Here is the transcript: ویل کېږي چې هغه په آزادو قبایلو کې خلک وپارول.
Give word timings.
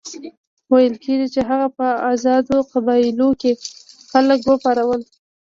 ویل 0.71 0.95
کېږي 1.03 1.27
چې 1.33 1.41
هغه 1.49 1.67
په 1.77 1.87
آزادو 2.11 2.57
قبایلو 2.71 3.29
کې 3.41 3.51
خلک 4.11 4.39
وپارول. 4.45 5.01